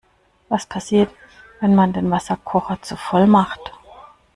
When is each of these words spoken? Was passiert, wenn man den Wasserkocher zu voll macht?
Was 0.49 0.65
passiert, 0.65 1.11
wenn 1.59 1.75
man 1.75 1.93
den 1.93 2.09
Wasserkocher 2.09 2.81
zu 2.81 2.97
voll 2.97 3.27
macht? 3.27 3.59